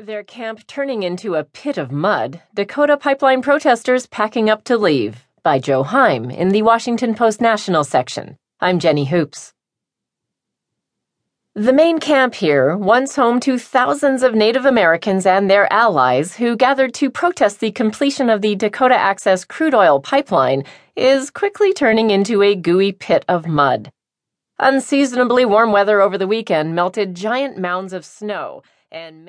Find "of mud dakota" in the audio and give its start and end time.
1.76-2.96